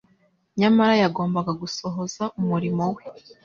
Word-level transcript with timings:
nyamara, 0.59 0.93
yagombaga 1.03 1.51
gusohoza 1.61 2.23
umurimo 2.39 2.83
we; 2.95 3.03